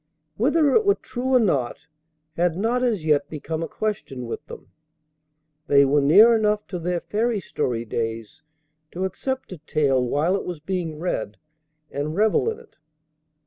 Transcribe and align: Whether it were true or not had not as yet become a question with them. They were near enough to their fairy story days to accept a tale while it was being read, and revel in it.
Whether 0.35 0.71
it 0.73 0.83
were 0.83 0.95
true 0.95 1.35
or 1.35 1.39
not 1.39 1.77
had 2.35 2.57
not 2.57 2.81
as 2.81 3.05
yet 3.05 3.29
become 3.29 3.61
a 3.61 3.67
question 3.67 4.25
with 4.25 4.43
them. 4.47 4.71
They 5.67 5.85
were 5.85 6.01
near 6.01 6.35
enough 6.35 6.65
to 6.69 6.79
their 6.79 7.01
fairy 7.01 7.39
story 7.39 7.85
days 7.85 8.41
to 8.93 9.05
accept 9.05 9.51
a 9.51 9.59
tale 9.59 10.03
while 10.03 10.35
it 10.35 10.43
was 10.43 10.59
being 10.59 10.97
read, 10.97 11.37
and 11.91 12.15
revel 12.15 12.49
in 12.49 12.57
it. 12.57 12.79